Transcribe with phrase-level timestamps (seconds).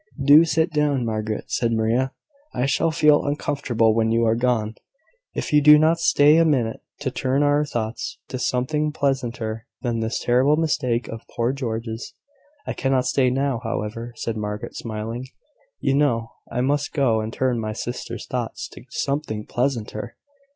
[0.25, 2.11] "Do sit down, Margaret," said Maria.
[2.55, 4.73] "I shall feel uncomfortable when you are gone,
[5.35, 9.99] if you do not stay a minute to turn our thoughts to something pleasanter than
[9.99, 12.15] this terrible mistake of poor George's."
[12.65, 15.27] "I cannot stay now, however," said Margaret, smiling.
[15.79, 20.17] "You know I must go and turn my sister's thoughts to something pleasanter.